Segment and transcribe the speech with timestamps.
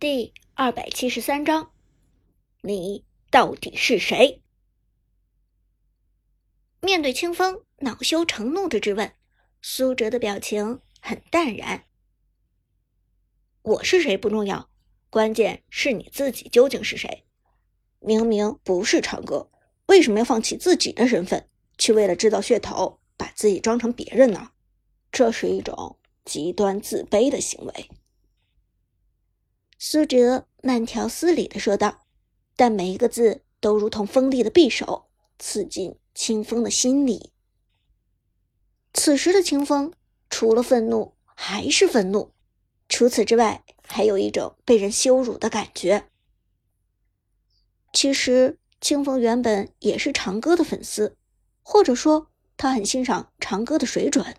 [0.00, 1.72] 第二百七十三章，
[2.62, 4.40] 你到底是谁？
[6.80, 9.12] 面对清风恼羞成怒的质问，
[9.60, 11.84] 苏哲的表情很淡然。
[13.60, 14.70] 我是谁不重要，
[15.10, 17.26] 关键是你自己究竟是谁？
[17.98, 19.50] 明明不是长歌，
[19.84, 21.46] 为什么要放弃自己的身份，
[21.76, 24.52] 去为了制造噱头，把自己装成别人呢？
[25.12, 27.90] 这是一种极端自卑的行为。
[29.82, 32.04] 苏哲慢条斯理的说道，
[32.54, 35.06] 但每一个字都如同锋利的匕首，
[35.38, 37.32] 刺进清风的心里。
[38.92, 39.94] 此时的清风，
[40.28, 42.34] 除了愤怒还是愤怒，
[42.90, 46.04] 除此之外，还有一种被人羞辱的感觉。
[47.90, 51.16] 其实，清风原本也是长歌的粉丝，
[51.62, 52.26] 或者说，
[52.58, 54.36] 他很欣赏长歌的水准。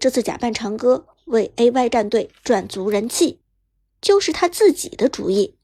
[0.00, 3.38] 这次假扮长歌为 AY 战队赚足人气。
[4.04, 5.56] 就是他自己的主意，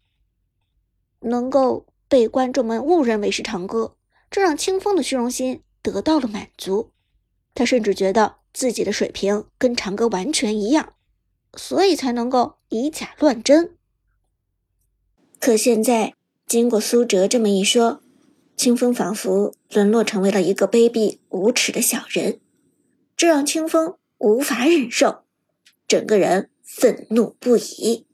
[1.21, 3.97] 能够被观众们误认为是长歌，
[4.31, 6.91] 这让清风的虚荣心得到了满足。
[7.55, 10.95] 他甚至觉得自己的水平跟长歌完全一样，
[11.55, 13.77] 所以才能够以假乱真。
[15.39, 16.15] 可现在
[16.47, 18.01] 经过苏哲这么一说，
[18.57, 22.41] 清风仿佛沦落成为了一个卑鄙无耻的小人，
[23.15, 25.25] 这让清风无法忍受，
[25.87, 28.07] 整个人愤怒不已。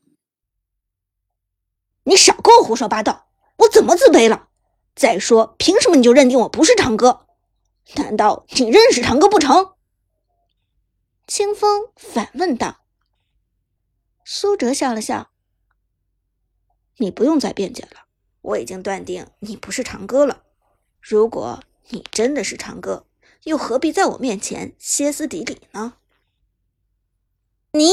[2.07, 3.29] 你少给我胡说八道！
[3.59, 4.49] 我怎么自卑了？
[4.95, 7.27] 再说，凭什么你就认定我不是长歌？
[7.97, 9.75] 难道你认识长歌不成？
[11.27, 12.85] 清风反问道。
[14.25, 15.31] 苏哲笑了笑
[16.99, 18.07] ：“你不用再辩解了，
[18.41, 20.45] 我已经断定你不是长歌了。
[21.01, 23.07] 如果你真的是长歌，
[23.45, 25.95] 又何必在我面前歇斯底里呢？”
[27.73, 27.91] 你，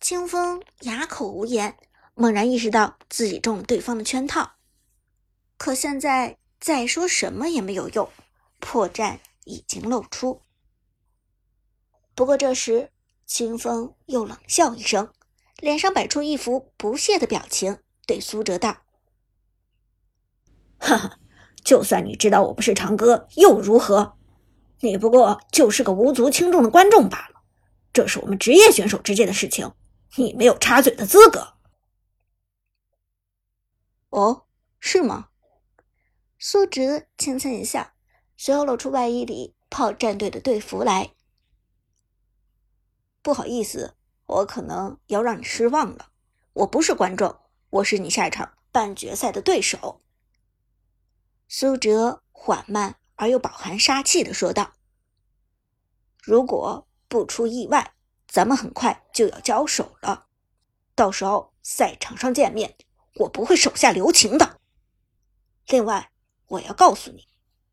[0.00, 1.76] 清风哑口无言。
[2.20, 4.54] 猛然意识到自己中了对方的圈套，
[5.56, 8.10] 可现在再说什么也没有用，
[8.58, 10.42] 破绽已经露出。
[12.16, 12.90] 不过这时，
[13.24, 15.12] 清风又冷笑一声，
[15.58, 18.78] 脸上摆出一副不屑的表情，对苏哲道
[20.80, 21.20] ：“哈哈，
[21.62, 24.16] 就算你知道我不是长歌，又如何？
[24.80, 27.42] 你不过就是个无足轻重的观众罢了。
[27.92, 29.70] 这是我们职业选手之间的事情，
[30.16, 31.54] 你没有插嘴的资格。”
[34.10, 34.46] 哦，
[34.80, 35.28] 是吗？
[36.38, 37.92] 苏哲轻轻一笑，
[38.36, 41.14] 随后露出外衣里炮战队的队服来。
[43.22, 46.10] 不好意思，我可能要让你失望了。
[46.54, 47.38] 我不是观众，
[47.70, 50.00] 我是你下一场半决赛的对手。
[51.48, 54.72] 苏哲缓慢而又饱含杀气的说道
[56.22, 57.94] ：“如果不出意外，
[58.26, 60.28] 咱们很快就要交手了，
[60.94, 62.76] 到时候赛场上见面。”
[63.18, 64.58] 我不会手下留情的。
[65.66, 66.10] 另外，
[66.46, 67.28] 我要告诉你，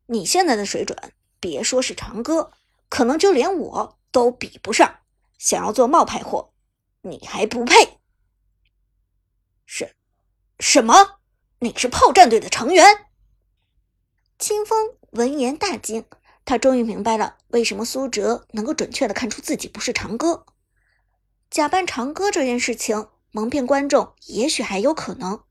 [0.06, 0.96] 你现在的水准，
[1.40, 2.52] 别说是长歌，
[2.88, 5.00] 可能就连我都比不上。
[5.38, 6.52] 想要做冒牌货，
[7.02, 7.98] 你还不配。
[9.64, 9.94] 是，
[10.58, 11.20] 什么？
[11.60, 13.06] 你是炮战队的成员？
[14.38, 16.04] 清风闻言大惊，
[16.44, 20.44] 他终于明白了为什么苏哲能够准确的看出自己不是长歌。
[21.48, 23.08] 假扮长歌这件事情。
[23.36, 25.44] 蒙骗观众也许还有可能，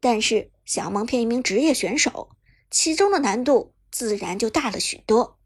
[0.00, 2.30] 但是想要蒙骗一名职业选手，
[2.70, 5.38] 其中的难度自然就大了许多。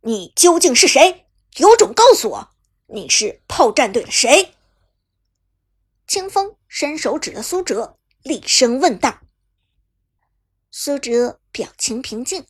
[0.00, 1.26] 你究竟是谁？
[1.58, 2.50] 有种告诉我，
[2.86, 4.54] 你是炮战队的谁？
[6.06, 9.20] 清风伸手指着苏哲，厉声问道。
[10.70, 12.46] 苏哲表情平静，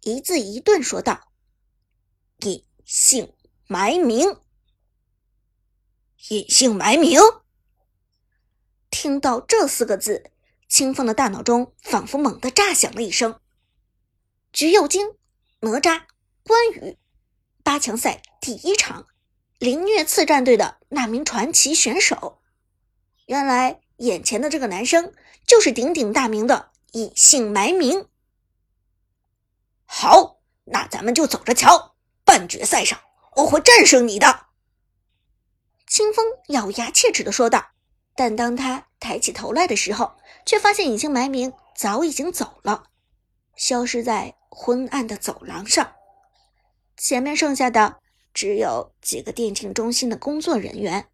[0.00, 1.28] 一字一顿说道
[2.42, 3.32] ：“隐姓
[3.68, 4.36] 埋名。”
[6.28, 7.20] 隐姓埋名。
[8.90, 10.30] 听到这四个字，
[10.68, 13.40] 清风的大脑中仿佛猛地炸响了一声。
[14.52, 15.16] 橘右京、
[15.60, 16.02] 哪吒、
[16.44, 16.98] 关羽，
[17.64, 19.06] 八强赛第一场，
[19.58, 22.40] 凌虐次战队的那名传奇选手，
[23.26, 25.12] 原来眼前的这个男生
[25.46, 28.06] 就是鼎鼎大名的隐姓埋名。
[29.84, 33.00] 好，那咱们就走着瞧，半决赛上
[33.36, 34.41] 我会战胜你的。
[35.92, 37.72] 清风咬牙切齿的说道，
[38.14, 40.16] 但当他抬起头来的时候，
[40.46, 42.84] 却发现隐姓埋名早已经走了，
[43.56, 45.92] 消失在昏暗的走廊上。
[46.96, 48.00] 前面剩下的
[48.32, 51.08] 只有几个电竞中心的工作人员。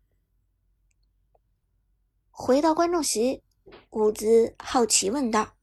[2.31, 3.43] 回到观众席，
[3.91, 5.57] 伍兹好奇问道：“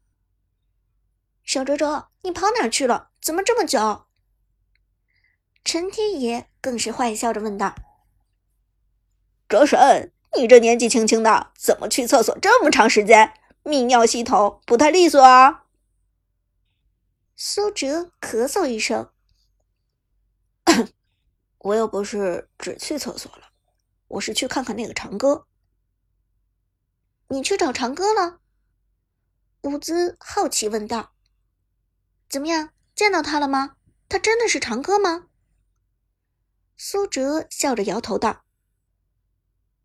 [1.45, 3.12] 小哲哲，你跑哪去了？
[3.21, 4.07] 怎么这么久？”
[5.63, 7.73] 陈天野更是坏笑着问道。
[9.47, 13.33] 哲神，你这年纪轻轻的，怎么去厕所这么长时间？
[13.63, 15.65] 泌尿系统不太利索啊！
[17.36, 19.09] 苏哲咳嗽一声
[21.59, 23.50] ：“我又不是只去厕所了，
[24.07, 25.48] 我是去看看那个长歌。”
[27.30, 28.39] 你去找长歌了？
[29.62, 31.13] 伍兹好奇问道
[32.30, 33.77] ：“怎么样，见到他了吗？
[34.07, 35.27] 他真的是长歌吗？”
[36.77, 38.44] 苏哲笑着摇头道：“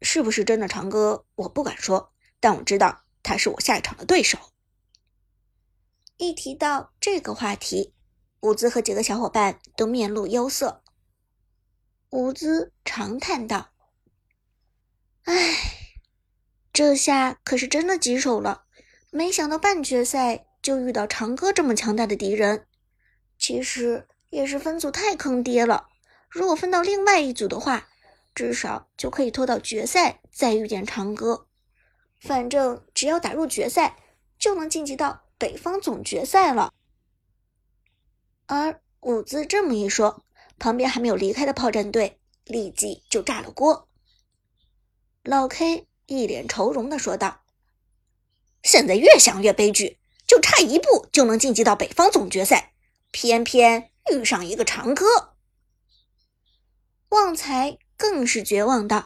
[0.03, 4.39] 是不是真的长歌，我不敢说，但我知道他是我下一场的对手。”
[6.17, 7.95] 一提到这个话题，
[8.41, 10.83] 伍兹和几个小伙伴都面露忧色。
[12.11, 13.71] 伍兹长叹道
[15.25, 15.93] ：“唉，
[16.73, 18.65] 这下可是真的棘手了。
[19.11, 22.67] 没想到半决赛就遇到长歌这么强大的敌人。
[23.39, 25.89] 其实也是分组太坑爹了。
[26.29, 27.89] 如果分到另外一组的话，
[28.35, 31.47] 至少就可以拖到决赛再遇见长歌。
[32.19, 33.97] 反正只要打入决赛，
[34.39, 36.71] 就能晋级到。”北方总决赛了，
[38.45, 40.23] 而伍兹这么一说，
[40.59, 43.89] 旁边还没有离开的炮战队立即就炸了锅。
[45.23, 47.41] 老 K 一脸愁容的说道
[48.63, 52.75] ：“现在越想越悲剧，就差一步就能晋级到北方总决赛，
[53.11, 55.37] 偏偏遇上一个长歌。”
[57.09, 59.05] 旺财更是绝望道：“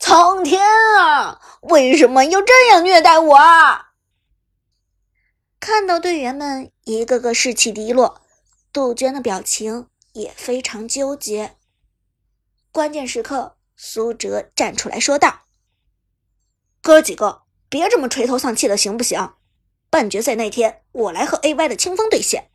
[0.00, 0.62] 苍天
[0.98, 3.90] 啊，为什么要这样虐待我啊？”
[5.60, 8.22] 看到队员们一个个士气低落，
[8.72, 11.58] 杜鹃的表情也非常纠结。
[12.72, 15.40] 关键时刻，苏哲站出来说道
[16.80, 19.34] ：“哥几个，别这么垂头丧气的，行不行？
[19.90, 22.50] 半决赛那天，我来和 AY 的清风对线，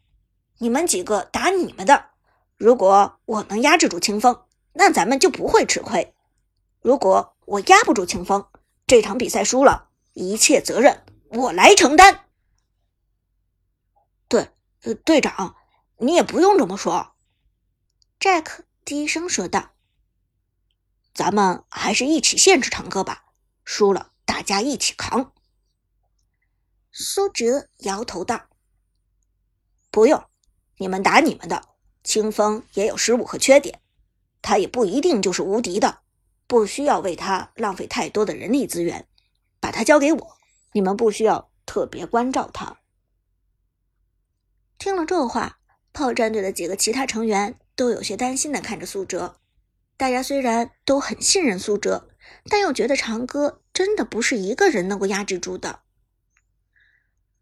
[0.58, 2.06] 你们几个打你们的。
[2.58, 4.45] 如果我能压制住清风，
[4.78, 6.14] 那咱们就不会吃亏；
[6.82, 8.48] 如果我压不住清风，
[8.86, 12.28] 这场比赛输了，一切责任我来承担。”
[14.28, 14.52] 对，
[14.84, 15.56] 呃队长，
[15.98, 17.16] 你也不用这么说。”
[18.20, 19.72] ”Jack 低声说道
[21.16, 23.26] ，“咱们还是一起限制长歌吧，
[23.64, 25.34] 输了大家一起扛。”
[26.92, 28.48] 苏哲摇头道
[29.90, 30.26] ：“不用，
[30.78, 31.70] 你们打你们的。
[32.04, 33.82] 清风也有失误和缺点，
[34.46, 36.02] 他也不一定就是无敌的，
[36.46, 39.08] 不需要为他浪费太多的人力资源。
[39.60, 40.38] 把他交给我，
[40.74, 42.78] 你们不需要特别关照他。”
[44.78, 45.58] 听了这话，
[45.92, 49.40] 炮战队的几个其他成员都有些担心的看着苏哲。
[49.98, 52.10] 大家虽然都很信任苏哲，
[52.48, 55.80] 但又觉得长歌真的不是一个人能够压制住的。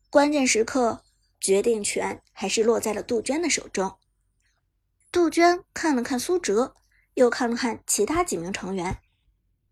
[0.09, 1.03] 关键时刻，
[1.41, 3.97] 决定权还是落在了杜鹃的手中。
[5.11, 6.75] 杜鹃看了看苏哲，
[7.15, 8.99] 又看了看其他几名成员，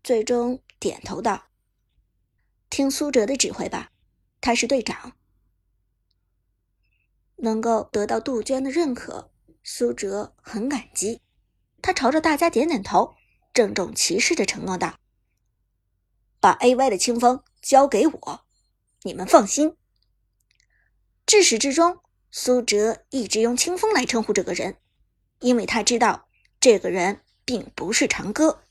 [0.02, 1.48] 最终点头道
[2.70, 3.90] ：“听苏哲的指挥吧，
[4.40, 5.16] 他是队长。”
[7.36, 9.32] 能够得到杜鹃的认可，
[9.64, 11.20] 苏哲很感激。
[11.80, 13.16] 他朝着大家点点头，
[13.52, 15.00] 郑重其事的承诺道
[16.38, 18.44] ：“把 A.Y 的清风交给我，
[19.02, 19.76] 你们放心。”
[21.26, 21.98] 至始至终，
[22.30, 24.76] 苏哲一直用清风来称呼这个人，
[25.40, 26.28] 因为他知道
[26.60, 28.62] 这个人并不是长歌。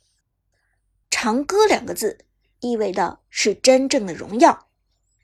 [1.09, 2.25] 长歌两个字
[2.59, 4.67] 意味的是真正的荣耀，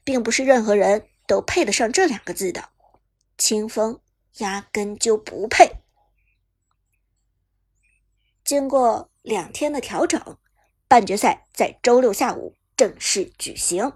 [0.04, 2.70] 并不是任何人都配得上这两个字的。
[3.38, 4.00] 清风
[4.38, 5.84] 压根就不配。
[8.44, 10.38] 经过两天的调整，
[10.88, 13.94] 半决赛在周六下午正式举行。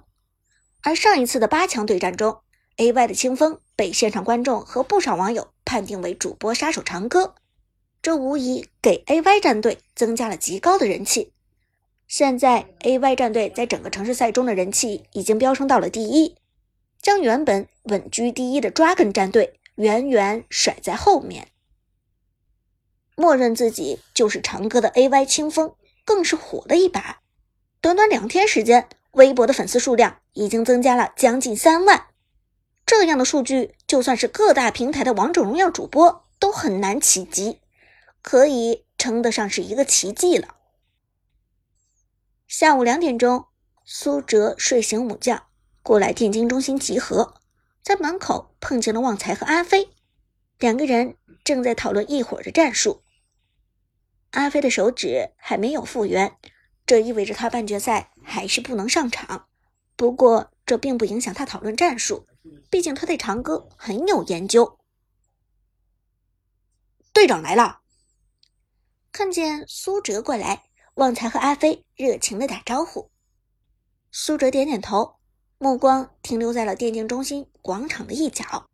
[0.82, 2.42] 而上一次的八强对战中
[2.78, 7.36] ，AY 的清风被现场观众和不少网友判定为主播杀手长歌，
[8.02, 11.34] 这无疑给 AY 战队增加了极高的人气。
[12.08, 16.36] 现在，AY 战队在整个城市赛中的人气已经飙升到了第一。
[17.02, 21.48] 将原本稳居第一的 Dragon 战队远远甩在后面，
[23.16, 25.74] 默认自己就是长歌的 AY 清风
[26.06, 27.22] 更是火了一把。
[27.80, 32.08] 短短两天时间，微博的粉丝数量已经增加了将近三万。
[32.86, 37.58] 这样的数据，就算是各大平台的王者荣耀主播都很难企及，
[38.22, 40.56] 可以称得上是一个奇迹了。
[42.48, 43.48] 下午两点钟，
[43.86, 45.48] 苏哲睡醒午觉。
[45.84, 47.36] 过来电竞中心集合，
[47.82, 49.90] 在门口碰见了旺财和阿飞，
[50.60, 53.04] 两个人正在讨论一会儿的战术。
[54.32, 56.38] 阿飞的手指还没有复原，
[56.86, 59.48] 这意味着他半决赛还是不能上场。
[59.96, 62.28] 不过这并不影响他讨论战术，
[62.70, 64.78] 毕竟他对长歌很有研究。
[67.12, 67.81] 队长来了，
[69.12, 70.64] 看见苏哲过来，
[70.94, 73.12] 旺财和阿飞热情的打招呼。
[74.10, 75.18] 苏哲点点头，
[75.58, 78.70] 目光停留在了电竞中心广场的一角。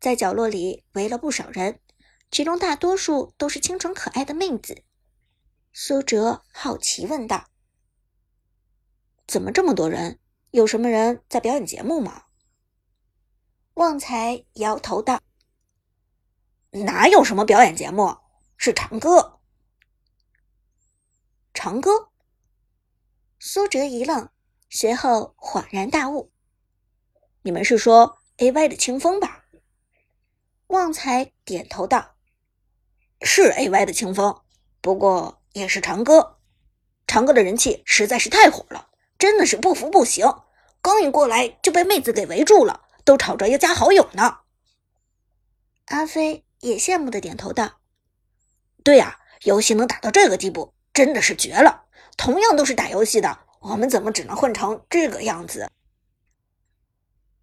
[0.00, 1.80] 在角落里围了不少人，
[2.30, 4.82] 其中大多数都是清纯可爱的妹子。
[5.70, 7.44] 苏哲好奇问道
[9.28, 10.18] ：“怎么这么多人？
[10.50, 12.24] 有什么人在表演节目吗？”
[13.74, 15.20] 旺财摇头道
[16.72, 18.16] ：“哪有什么表演节目，
[18.62, 19.40] 是长歌。”
[21.54, 22.10] 长歌。
[23.38, 24.28] 苏哲一愣，
[24.68, 26.30] 随后恍然大悟
[27.40, 29.46] ：“你们是说 A Y 的清风吧？”
[30.68, 32.16] 旺财点头道
[33.22, 34.42] ：“是 A Y 的清风，
[34.82, 36.38] 不过也是长歌。
[37.06, 40.26] 长歌的人气实在是太火了，真的是不服不行。
[40.82, 44.40] 刚一过来就被妹子给围住了，都吵着要加好友呢。”
[45.88, 47.79] 阿飞也羡慕的点头道
[48.82, 51.84] ：“对呀，游戏能打到这个地步，真的是绝了。”
[52.16, 55.70] 同样都是打游戏的，我们怎么只能混成这个样子？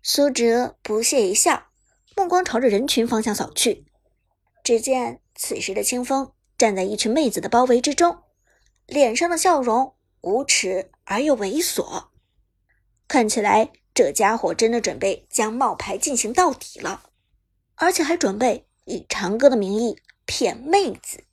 [0.04, 1.70] 苏哲不屑一笑，
[2.16, 3.88] 目光朝着人群方向扫去。
[4.64, 8.20] 只见此时的清风站在一群妹子的包围之中，
[8.86, 12.10] 脸上的笑容无耻而又猥琐，
[13.08, 17.10] 看起来这家伙真的准备将冒牌进行到底了，
[17.76, 21.24] 而且还准备以长歌的名义骗妹子。